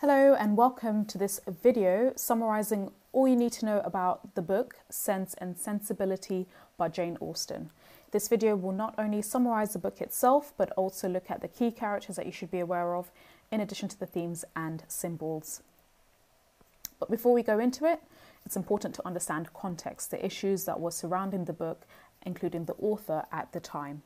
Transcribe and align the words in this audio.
Hello 0.00 0.34
and 0.34 0.56
welcome 0.56 1.04
to 1.04 1.18
this 1.18 1.40
video 1.46 2.14
summarising 2.16 2.90
all 3.12 3.28
you 3.28 3.36
need 3.36 3.52
to 3.52 3.66
know 3.66 3.80
about 3.80 4.34
the 4.34 4.40
book 4.40 4.76
Sense 4.88 5.34
and 5.36 5.58
Sensibility 5.58 6.46
by 6.78 6.88
Jane 6.88 7.18
Austen. 7.20 7.70
This 8.10 8.26
video 8.26 8.56
will 8.56 8.72
not 8.72 8.94
only 8.96 9.20
summarise 9.20 9.74
the 9.74 9.78
book 9.78 10.00
itself 10.00 10.54
but 10.56 10.70
also 10.70 11.06
look 11.06 11.30
at 11.30 11.42
the 11.42 11.48
key 11.48 11.70
characters 11.70 12.16
that 12.16 12.24
you 12.24 12.32
should 12.32 12.50
be 12.50 12.60
aware 12.60 12.94
of 12.94 13.10
in 13.52 13.60
addition 13.60 13.90
to 13.90 14.00
the 14.00 14.06
themes 14.06 14.42
and 14.56 14.84
symbols. 14.88 15.60
But 16.98 17.10
before 17.10 17.34
we 17.34 17.42
go 17.42 17.58
into 17.58 17.84
it, 17.84 18.00
it's 18.46 18.56
important 18.56 18.94
to 18.94 19.06
understand 19.06 19.52
context, 19.52 20.10
the 20.10 20.24
issues 20.24 20.64
that 20.64 20.80
were 20.80 20.92
surrounding 20.92 21.44
the 21.44 21.52
book, 21.52 21.82
including 22.24 22.64
the 22.64 22.76
author 22.80 23.26
at 23.30 23.52
the 23.52 23.60
time. 23.60 24.00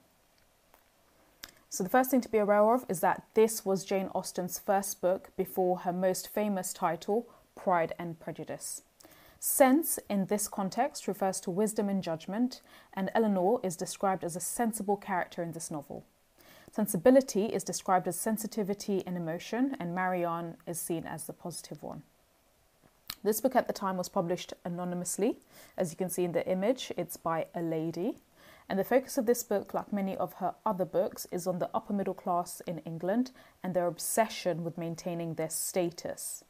So, 1.74 1.82
the 1.82 1.90
first 1.90 2.12
thing 2.12 2.20
to 2.20 2.28
be 2.28 2.38
aware 2.38 2.72
of 2.72 2.86
is 2.88 3.00
that 3.00 3.24
this 3.34 3.64
was 3.64 3.84
Jane 3.84 4.08
Austen's 4.14 4.60
first 4.60 5.00
book 5.00 5.30
before 5.36 5.78
her 5.78 5.92
most 5.92 6.28
famous 6.28 6.72
title, 6.72 7.26
Pride 7.56 7.92
and 7.98 8.20
Prejudice. 8.20 8.82
Sense, 9.40 9.98
in 10.08 10.26
this 10.26 10.46
context, 10.46 11.08
refers 11.08 11.40
to 11.40 11.50
wisdom 11.50 11.88
and 11.88 12.00
judgment, 12.00 12.60
and 12.92 13.10
Elinor 13.12 13.56
is 13.64 13.74
described 13.74 14.22
as 14.22 14.36
a 14.36 14.40
sensible 14.40 14.96
character 14.96 15.42
in 15.42 15.50
this 15.50 15.68
novel. 15.68 16.04
Sensibility 16.70 17.46
is 17.46 17.64
described 17.64 18.06
as 18.06 18.14
sensitivity 18.14 19.02
and 19.04 19.16
emotion, 19.16 19.76
and 19.80 19.96
Marianne 19.96 20.56
is 20.68 20.78
seen 20.78 21.04
as 21.08 21.24
the 21.24 21.32
positive 21.32 21.82
one. 21.82 22.04
This 23.24 23.40
book 23.40 23.56
at 23.56 23.66
the 23.66 23.72
time 23.72 23.96
was 23.96 24.08
published 24.08 24.54
anonymously. 24.64 25.38
As 25.76 25.90
you 25.90 25.96
can 25.96 26.08
see 26.08 26.22
in 26.22 26.30
the 26.30 26.46
image, 26.46 26.92
it's 26.96 27.16
by 27.16 27.46
a 27.52 27.62
lady. 27.62 28.18
And 28.68 28.78
the 28.78 28.84
focus 28.84 29.18
of 29.18 29.26
this 29.26 29.42
book, 29.42 29.74
like 29.74 29.92
many 29.92 30.16
of 30.16 30.34
her 30.34 30.54
other 30.64 30.84
books, 30.84 31.26
is 31.30 31.46
on 31.46 31.58
the 31.58 31.70
upper 31.74 31.92
middle 31.92 32.14
class 32.14 32.62
in 32.66 32.78
England 32.80 33.30
and 33.62 33.74
their 33.74 33.86
obsession 33.86 34.64
with 34.64 34.78
maintaining 34.78 35.34
their 35.34 35.50
status. 35.50 36.44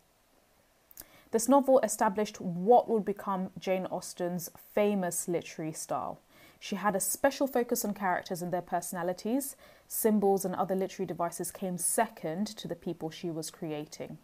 This 1.33 1.49
novel 1.49 1.81
established 1.81 2.41
what 2.41 2.89
would 2.89 3.05
become 3.05 3.51
Jane 3.59 3.87
Austen's 3.87 4.51
famous 4.73 5.27
literary 5.27 5.73
style. 5.73 6.21
She 6.61 6.77
had 6.77 6.95
a 6.95 7.01
special 7.01 7.49
focus 7.49 7.85
on 7.85 7.93
characters 7.93 8.41
and 8.41 8.53
their 8.53 8.63
personalities. 8.63 9.57
Symbols 9.89 10.45
and 10.45 10.55
other 10.55 10.77
literary 10.77 11.07
devices 11.07 11.51
came 11.51 11.77
second 11.77 12.47
to 12.47 12.69
the 12.69 12.77
people 12.77 13.11
she 13.11 13.31
was 13.31 13.51
creating. 13.51 14.19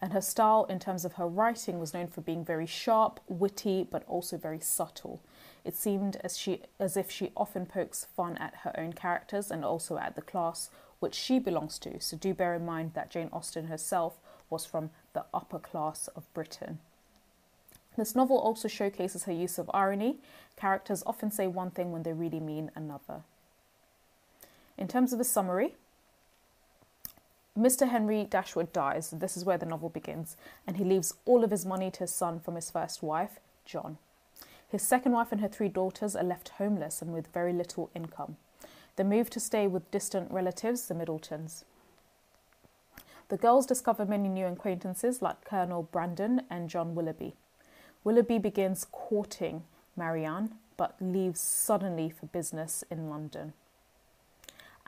And 0.00 0.12
her 0.12 0.20
style, 0.20 0.64
in 0.66 0.78
terms 0.78 1.04
of 1.04 1.14
her 1.14 1.26
writing, 1.26 1.80
was 1.80 1.92
known 1.92 2.06
for 2.06 2.20
being 2.20 2.44
very 2.44 2.66
sharp, 2.66 3.20
witty, 3.28 3.86
but 3.90 4.04
also 4.06 4.36
very 4.36 4.60
subtle. 4.60 5.20
It 5.64 5.76
seemed 5.76 6.16
as 6.22 6.38
she 6.38 6.62
as 6.78 6.96
if 6.96 7.10
she 7.10 7.32
often 7.36 7.66
pokes 7.66 8.06
fun 8.16 8.36
at 8.38 8.54
her 8.62 8.78
own 8.78 8.92
characters 8.92 9.50
and 9.50 9.64
also 9.64 9.98
at 9.98 10.14
the 10.14 10.22
class 10.22 10.70
which 11.00 11.14
she 11.14 11.38
belongs 11.38 11.78
to. 11.80 12.00
So 12.00 12.16
do 12.16 12.34
bear 12.34 12.54
in 12.54 12.64
mind 12.64 12.92
that 12.94 13.10
Jane 13.10 13.28
Austen 13.32 13.66
herself 13.66 14.18
was 14.50 14.64
from 14.64 14.90
the 15.12 15.24
upper 15.34 15.58
class 15.58 16.08
of 16.16 16.32
Britain. 16.34 16.78
This 17.96 18.14
novel 18.14 18.38
also 18.38 18.68
showcases 18.68 19.24
her 19.24 19.32
use 19.32 19.58
of 19.58 19.70
irony. 19.74 20.18
Characters 20.56 21.02
often 21.04 21.30
say 21.30 21.46
one 21.46 21.70
thing 21.70 21.92
when 21.92 22.04
they 22.04 22.12
really 22.12 22.40
mean 22.40 22.70
another. 22.74 23.22
In 24.76 24.86
terms 24.86 25.12
of 25.12 25.20
a 25.20 25.24
summary, 25.24 25.74
Mr. 27.58 27.88
Henry 27.88 28.24
Dashwood 28.24 28.72
dies, 28.72 29.10
this 29.10 29.36
is 29.36 29.44
where 29.44 29.58
the 29.58 29.66
novel 29.66 29.88
begins, 29.88 30.36
and 30.66 30.76
he 30.76 30.84
leaves 30.84 31.14
all 31.24 31.42
of 31.42 31.50
his 31.50 31.66
money 31.66 31.90
to 31.90 32.00
his 32.00 32.12
son 32.12 32.38
from 32.38 32.54
his 32.54 32.70
first 32.70 33.02
wife, 33.02 33.40
John. 33.64 33.98
His 34.68 34.82
second 34.82 35.12
wife 35.12 35.32
and 35.32 35.40
her 35.40 35.48
three 35.48 35.68
daughters 35.68 36.14
are 36.14 36.22
left 36.22 36.50
homeless 36.50 37.02
and 37.02 37.12
with 37.12 37.32
very 37.32 37.52
little 37.52 37.90
income. 37.94 38.36
They 38.94 39.02
move 39.02 39.28
to 39.30 39.40
stay 39.40 39.66
with 39.66 39.90
distant 39.90 40.30
relatives, 40.30 40.86
the 40.86 40.94
Middletons. 40.94 41.64
The 43.28 43.36
girls 43.36 43.66
discover 43.66 44.06
many 44.06 44.28
new 44.28 44.46
acquaintances 44.46 45.20
like 45.20 45.44
Colonel 45.44 45.82
Brandon 45.82 46.42
and 46.48 46.70
John 46.70 46.94
Willoughby. 46.94 47.34
Willoughby 48.04 48.38
begins 48.38 48.86
courting 48.90 49.64
Marianne 49.96 50.54
but 50.76 50.94
leaves 51.00 51.40
suddenly 51.40 52.08
for 52.08 52.26
business 52.26 52.84
in 52.90 53.10
London. 53.10 53.52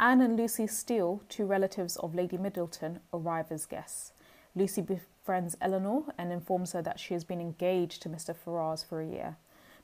Anne 0.01 0.23
and 0.23 0.39
Lucy 0.39 0.67
Steele, 0.67 1.21
two 1.29 1.45
relatives 1.45 1.99
of 1.99 2.15
Lady 2.15 2.39
Middleton, 2.39 3.01
arrive 3.13 3.53
as 3.53 3.67
guests. 3.67 4.13
Lucy 4.55 4.81
befriends 4.81 5.59
Elinor 5.61 6.05
and 6.17 6.33
informs 6.33 6.73
her 6.73 6.81
that 6.81 6.99
she 6.99 7.13
has 7.13 7.23
been 7.23 7.39
engaged 7.39 8.01
to 8.01 8.09
Mr. 8.09 8.35
Ferrars 8.35 8.83
for 8.83 9.03
a 9.03 9.07
year. 9.07 9.37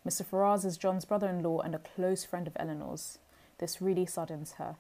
Mr. 0.08 0.24
Ferrars 0.24 0.64
is 0.64 0.78
John's 0.78 1.04
brother 1.04 1.28
in 1.28 1.42
law 1.42 1.60
and 1.60 1.74
a 1.74 1.80
close 1.80 2.24
friend 2.24 2.46
of 2.46 2.56
Elinor's. 2.58 3.18
This 3.58 3.82
really 3.82 4.06
saddens 4.06 4.52
her. 4.52 4.76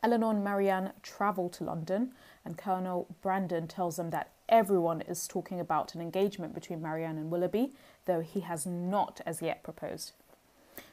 Elinor 0.00 0.30
and 0.30 0.44
Marianne 0.44 0.92
travel 1.02 1.48
to 1.48 1.64
London, 1.64 2.12
and 2.44 2.56
Colonel 2.56 3.08
Brandon 3.20 3.66
tells 3.66 3.96
them 3.96 4.10
that 4.10 4.30
everyone 4.48 5.00
is 5.00 5.26
talking 5.26 5.58
about 5.58 5.96
an 5.96 6.00
engagement 6.00 6.54
between 6.54 6.80
Marianne 6.80 7.18
and 7.18 7.32
Willoughby, 7.32 7.72
though 8.04 8.20
he 8.20 8.40
has 8.40 8.64
not 8.64 9.20
as 9.26 9.42
yet 9.42 9.64
proposed. 9.64 10.12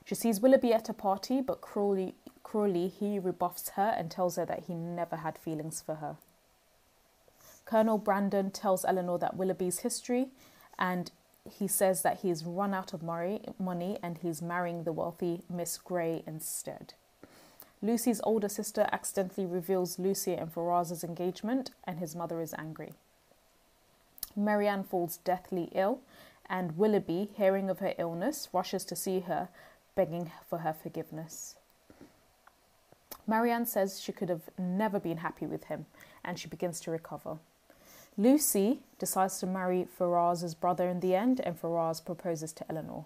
She 0.06 0.16
sees 0.16 0.40
Willoughby 0.40 0.74
at 0.74 0.88
a 0.88 0.94
party, 0.94 1.42
but 1.42 1.62
cruelly, 1.62 2.14
cruelly 2.44 2.88
he 2.88 3.20
rebuffs 3.20 3.70
her 3.70 3.94
and 3.98 4.10
tells 4.10 4.36
her 4.36 4.46
that 4.46 4.66
he 4.68 4.74
never 4.74 5.18
had 5.18 5.38
feelings 5.38 5.82
for 5.82 5.96
her. 5.96 6.16
Colonel 7.66 7.98
Brandon 7.98 8.52
tells 8.52 8.86
Elinor 8.86 9.18
that 9.18 9.36
Willoughby's 9.36 9.80
history 9.80 10.28
and 10.78 11.12
he 11.50 11.68
says 11.68 12.02
that 12.04 12.20
he's 12.20 12.44
run 12.44 12.74
out 12.74 12.94
of 12.94 13.04
money 13.04 13.98
and 14.02 14.18
he's 14.20 14.42
marrying 14.42 14.84
the 14.84 14.92
wealthy 14.92 15.42
Miss 15.50 15.78
Grey 15.78 16.24
instead. 16.26 16.94
Lucy's 17.82 18.22
older 18.24 18.50
sister 18.50 18.88
accidentally 18.92 19.46
reveals 19.46 20.00
Lucy 20.00 20.34
and 20.34 20.52
Ferrars's 20.52 21.04
engagement, 21.04 21.72
and 21.84 22.00
his 22.00 22.16
mother 22.16 22.42
is 22.42 22.56
angry. 22.58 22.94
Marianne 24.36 24.84
falls 24.84 25.18
deathly 25.18 25.70
ill, 25.74 26.00
and 26.48 26.78
Willoughby, 26.78 27.30
hearing 27.36 27.70
of 27.70 27.80
her 27.80 27.94
illness, 27.98 28.50
rushes 28.52 28.86
to 28.86 28.96
see 28.96 29.20
her, 29.22 29.50
begging 29.96 30.32
for 30.50 30.60
her 30.60 30.74
forgiveness. 30.74 31.56
Marianne 33.28 33.66
says 33.66 34.00
she 34.00 34.12
could 34.12 34.30
have 34.30 34.50
never 34.58 35.00
been 35.00 35.18
happy 35.18 35.48
with 35.48 35.66
him, 35.66 35.86
and 36.24 36.38
she 36.38 36.48
begins 36.48 36.80
to 36.82 36.92
recover. 36.92 37.38
Lucy 38.18 38.80
decides 39.00 39.40
to 39.40 39.48
marry 39.48 39.88
Ferrars's 39.98 40.56
brother 40.56 40.88
in 40.88 41.00
the 41.00 41.16
end, 41.16 41.40
and 41.40 41.60
Ferrars 41.60 42.00
proposes 42.00 42.54
to 42.54 42.70
Elinor. 42.70 43.06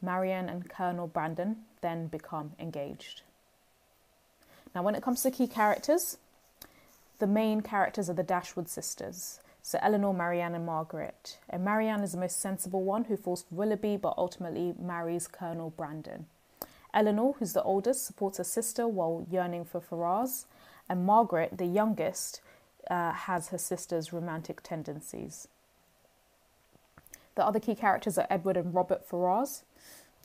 Marianne 0.00 0.48
and 0.48 0.68
Colonel 0.68 1.06
Brandon 1.06 1.64
then 1.80 2.06
become 2.06 2.52
engaged. 2.58 3.22
Now, 4.74 4.82
when 4.82 4.94
it 4.94 5.02
comes 5.02 5.22
to 5.22 5.30
key 5.30 5.48
characters, 5.48 6.18
the 7.18 7.26
main 7.26 7.62
characters 7.62 8.08
are 8.08 8.14
the 8.14 8.22
Dashwood 8.22 8.68
sisters. 8.68 9.40
So 9.68 9.78
Elinor, 9.82 10.14
Marianne, 10.14 10.54
and 10.54 10.64
Margaret. 10.64 11.36
And 11.50 11.62
Marianne 11.62 12.00
is 12.00 12.12
the 12.12 12.18
most 12.18 12.40
sensible 12.40 12.84
one 12.84 13.04
who 13.04 13.18
falls 13.18 13.42
for 13.42 13.54
Willoughby 13.54 13.98
but 13.98 14.14
ultimately 14.16 14.72
marries 14.80 15.28
Colonel 15.28 15.68
Brandon. 15.68 16.24
Elinor, 16.94 17.32
who's 17.32 17.52
the 17.52 17.62
oldest, 17.62 18.06
supports 18.06 18.38
her 18.38 18.44
sister 18.44 18.88
while 18.88 19.26
yearning 19.30 19.66
for 19.66 19.78
Ferrars. 19.78 20.46
And 20.88 21.04
Margaret, 21.04 21.58
the 21.58 21.66
youngest, 21.66 22.40
uh, 22.90 23.12
has 23.12 23.48
her 23.48 23.58
sister's 23.58 24.10
romantic 24.10 24.62
tendencies. 24.62 25.48
The 27.34 27.44
other 27.44 27.60
key 27.60 27.74
characters 27.74 28.16
are 28.16 28.26
Edward 28.30 28.56
and 28.56 28.74
Robert 28.74 29.06
Ferrars. 29.06 29.64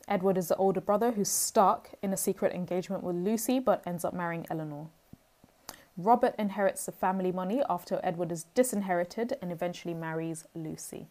Edward 0.08 0.38
is 0.38 0.48
the 0.48 0.56
older 0.56 0.80
brother 0.80 1.12
who's 1.12 1.28
stuck 1.28 1.90
in 2.02 2.14
a 2.14 2.18
secret 2.18 2.54
engagement 2.54 3.04
with 3.04 3.18
Lucy 3.18 3.60
but 3.60 3.84
ends 3.86 4.06
up 4.06 4.14
marrying 4.14 4.46
Elinor. 4.50 4.86
Robert 5.98 6.34
inherits 6.40 6.86
the 6.86 6.92
family 6.92 7.32
money 7.32 7.62
after 7.70 8.00
Edward 8.04 8.32
is 8.32 8.46
disinherited 8.56 9.38
and 9.42 9.52
eventually 9.52 9.94
marries 9.94 10.46
Lucy. 10.56 11.08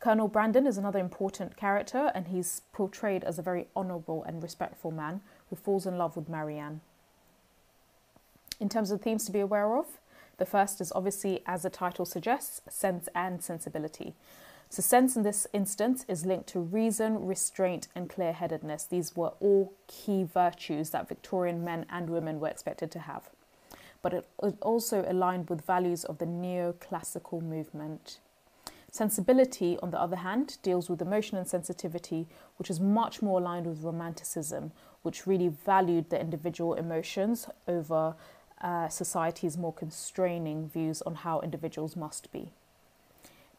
Colonel 0.00 0.28
Brandon 0.28 0.66
is 0.66 0.78
another 0.78 0.98
important 0.98 1.56
character 1.56 2.10
and 2.14 2.28
he's 2.28 2.62
portrayed 2.72 3.24
as 3.24 3.38
a 3.38 3.42
very 3.42 3.68
honourable 3.76 4.24
and 4.24 4.42
respectful 4.42 4.90
man 4.90 5.20
who 5.50 5.56
falls 5.56 5.86
in 5.86 5.96
love 5.96 6.16
with 6.16 6.28
Marianne. 6.28 6.80
In 8.60 8.68
terms 8.68 8.90
of 8.90 9.00
themes 9.00 9.24
to 9.26 9.32
be 9.32 9.40
aware 9.40 9.76
of, 9.76 9.86
the 10.38 10.46
first 10.46 10.80
is 10.80 10.92
obviously, 10.94 11.42
as 11.46 11.62
the 11.62 11.70
title 11.70 12.04
suggests, 12.04 12.60
sense 12.68 13.08
and 13.14 13.42
sensibility. 13.42 14.14
So, 14.70 14.82
sense 14.82 15.16
in 15.16 15.22
this 15.22 15.46
instance 15.52 16.04
is 16.08 16.26
linked 16.26 16.48
to 16.50 16.60
reason, 16.60 17.26
restraint, 17.26 17.88
and 17.94 18.08
clear 18.08 18.32
headedness. 18.32 18.84
These 18.84 19.16
were 19.16 19.32
all 19.40 19.72
key 19.86 20.24
virtues 20.24 20.90
that 20.90 21.08
Victorian 21.08 21.64
men 21.64 21.86
and 21.90 22.10
women 22.10 22.38
were 22.38 22.48
expected 22.48 22.90
to 22.92 23.00
have. 23.00 23.30
But 24.02 24.14
it 24.14 24.26
also 24.62 25.04
aligned 25.08 25.50
with 25.50 25.66
values 25.66 26.04
of 26.04 26.18
the 26.18 26.26
neoclassical 26.26 27.42
movement. 27.42 28.18
Sensibility, 28.90 29.78
on 29.82 29.90
the 29.90 30.00
other 30.00 30.16
hand, 30.16 30.56
deals 30.62 30.88
with 30.88 31.02
emotion 31.02 31.36
and 31.36 31.46
sensitivity, 31.46 32.26
which 32.56 32.70
is 32.70 32.80
much 32.80 33.20
more 33.20 33.38
aligned 33.38 33.66
with 33.66 33.82
Romanticism, 33.82 34.72
which 35.02 35.26
really 35.26 35.48
valued 35.48 36.08
the 36.10 36.20
individual 36.20 36.74
emotions 36.74 37.46
over 37.66 38.14
uh, 38.60 38.88
society's 38.88 39.58
more 39.58 39.72
constraining 39.72 40.68
views 40.68 41.02
on 41.02 41.16
how 41.16 41.40
individuals 41.40 41.96
must 41.96 42.32
be. 42.32 42.50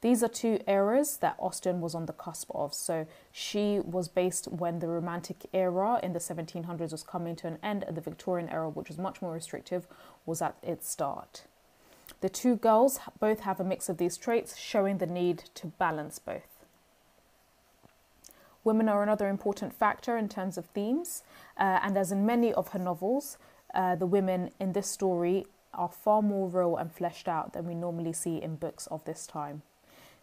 These 0.01 0.23
are 0.23 0.29
two 0.29 0.59
eras 0.65 1.17
that 1.17 1.35
Austen 1.39 1.81
was 1.81 1.93
on 1.93 2.05
the 2.05 2.13
cusp 2.13 2.49
of. 2.55 2.73
So 2.73 3.05
she 3.31 3.81
was 3.83 4.07
based 4.07 4.47
when 4.47 4.79
the 4.79 4.87
Romantic 4.87 5.45
era 5.53 5.99
in 6.01 6.13
the 6.13 6.19
1700s 6.19 6.91
was 6.91 7.03
coming 7.03 7.35
to 7.37 7.47
an 7.47 7.57
end, 7.61 7.83
and 7.83 7.97
the 7.97 8.01
Victorian 8.01 8.49
era, 8.49 8.69
which 8.69 8.87
was 8.87 8.97
much 8.97 9.21
more 9.21 9.33
restrictive, 9.33 9.87
was 10.25 10.41
at 10.41 10.55
its 10.63 10.89
start. 10.89 11.43
The 12.21 12.29
two 12.29 12.55
girls 12.55 12.99
both 13.19 13.41
have 13.41 13.59
a 13.59 13.63
mix 13.63 13.89
of 13.89 13.97
these 13.97 14.17
traits, 14.17 14.57
showing 14.57 14.97
the 14.97 15.05
need 15.05 15.43
to 15.55 15.67
balance 15.67 16.17
both. 16.17 16.65
Women 18.63 18.89
are 18.89 19.03
another 19.03 19.29
important 19.29 19.73
factor 19.73 20.17
in 20.17 20.29
terms 20.29 20.57
of 20.57 20.65
themes, 20.65 21.23
uh, 21.57 21.79
and 21.81 21.97
as 21.97 22.11
in 22.11 22.25
many 22.25 22.53
of 22.53 22.69
her 22.69 22.79
novels, 22.79 23.37
uh, 23.73 23.95
the 23.95 24.05
women 24.05 24.51
in 24.59 24.73
this 24.73 24.87
story 24.87 25.45
are 25.73 25.89
far 25.89 26.21
more 26.21 26.47
real 26.49 26.75
and 26.75 26.91
fleshed 26.91 27.27
out 27.27 27.53
than 27.53 27.65
we 27.65 27.75
normally 27.75 28.13
see 28.13 28.41
in 28.41 28.55
books 28.55 28.87
of 28.87 29.03
this 29.05 29.27
time. 29.27 29.61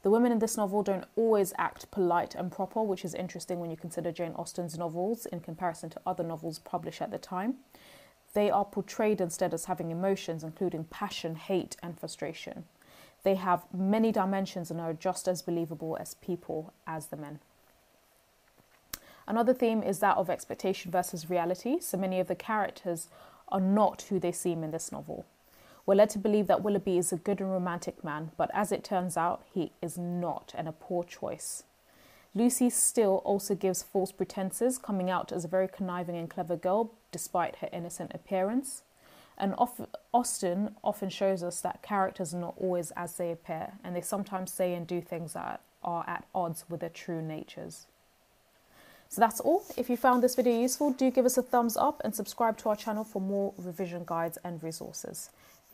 The 0.06 0.11
women 0.11 0.31
in 0.31 0.38
this 0.38 0.56
novel 0.56 0.85
don't 0.85 1.05
always 1.17 1.53
act 1.58 1.91
polite 1.91 2.37
and 2.37 2.53
proper, 2.53 2.81
which 2.81 3.05
is 3.05 3.12
interesting 3.12 3.58
when 3.58 3.73
you 3.73 3.76
consider 3.76 4.12
Jane 4.12 4.35
Austen's 4.37 4.79
novels 4.79 5.26
in 5.26 5.41
comparison 5.41 5.91
to 5.91 6.00
other 6.06 6.23
novels 6.23 6.61
published 6.61 7.03
at 7.03 7.11
the 7.11 7.19
time. 7.19 7.56
They 8.32 8.49
are 8.49 8.64
portrayed 8.64 9.20
instead 9.20 9.53
as 9.53 9.64
having 9.64 9.91
emotions, 9.91 10.44
including 10.44 10.85
passion, 10.85 11.35
hate, 11.35 11.76
and 11.82 11.99
frustration. 11.99 12.67
They 13.25 13.35
have 13.35 13.64
many 13.75 14.12
dimensions 14.12 14.70
and 14.70 14.81
are 14.81 14.93
just 14.93 15.26
as 15.26 15.43
believable 15.43 15.97
as 15.99 16.14
people 16.14 16.73
as 16.87 17.08
the 17.08 17.17
men. 17.17 17.41
Another 19.26 19.55
theme 19.55 19.82
is 19.82 19.99
that 19.99 20.19
of 20.19 20.31
expectation 20.31 20.93
versus 20.93 21.29
reality. 21.29 21.81
So 21.81 21.99
many 21.99 22.20
of 22.20 22.29
the 22.29 22.37
characters 22.37 23.08
are 23.49 23.58
not 23.61 24.03
who 24.03 24.20
they 24.20 24.31
seem 24.31 24.62
in 24.62 24.70
this 24.70 24.93
novel. 24.93 25.26
We're 25.86 25.94
led 25.94 26.10
to 26.10 26.18
believe 26.18 26.48
that 26.48 26.62
Willoughby 26.64 26.98
is 26.98 27.12
a 27.12 27.16
good 27.16 27.40
and 27.40 27.50
romantic 27.50 28.02
man, 28.02 28.32
but 28.36 28.50
as 28.52 28.72
it 28.72 28.82
turns 28.82 29.16
out, 29.16 29.44
he 29.54 29.70
is 29.80 29.96
not, 29.96 30.52
and 30.58 30.66
a 30.66 30.72
poor 30.72 31.04
choice. 31.04 31.62
Lucy 32.34 32.68
Steele 32.68 33.22
also 33.24 33.54
gives 33.54 33.84
false 33.84 34.10
pretenses, 34.10 34.78
coming 34.78 35.08
out 35.08 35.30
as 35.30 35.44
a 35.44 35.48
very 35.48 35.68
conniving 35.68 36.16
and 36.16 36.28
clever 36.28 36.56
girl 36.56 36.90
despite 37.12 37.56
her 37.56 37.68
innocent 37.72 38.10
appearance. 38.12 38.82
And 39.38 39.54
Austen 40.12 40.74
often 40.82 41.08
shows 41.08 41.42
us 41.42 41.60
that 41.60 41.82
characters 41.82 42.34
are 42.34 42.40
not 42.40 42.54
always 42.58 42.90
as 42.96 43.16
they 43.16 43.30
appear, 43.30 43.74
and 43.84 43.94
they 43.94 44.00
sometimes 44.00 44.52
say 44.52 44.74
and 44.74 44.86
do 44.86 45.00
things 45.00 45.34
that 45.34 45.60
are 45.84 46.04
at 46.08 46.26
odds 46.34 46.64
with 46.68 46.80
their 46.80 46.90
true 46.90 47.22
natures. 47.22 47.86
So 49.08 49.20
that's 49.20 49.38
all. 49.40 49.64
If 49.76 49.88
you 49.88 49.96
found 49.96 50.22
this 50.22 50.34
video 50.34 50.60
useful, 50.60 50.90
do 50.90 51.12
give 51.12 51.26
us 51.26 51.38
a 51.38 51.42
thumbs 51.42 51.76
up 51.76 52.02
and 52.04 52.12
subscribe 52.14 52.58
to 52.58 52.70
our 52.70 52.76
channel 52.76 53.04
for 53.04 53.20
more 53.20 53.54
revision 53.56 54.02
guides 54.04 54.36
and 54.42 54.60
resources. 54.62 55.30